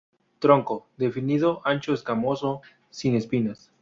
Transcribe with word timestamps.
Tronco: 0.39 0.87
definido, 0.97 1.61
ancho, 1.63 1.93
escamoso, 1.93 2.61
sin 2.89 3.13
espinas. 3.13 3.69